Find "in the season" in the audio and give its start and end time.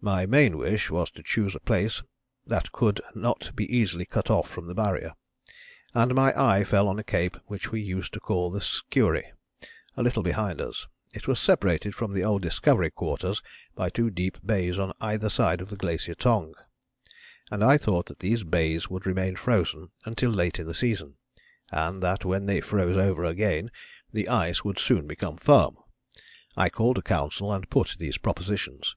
20.58-21.14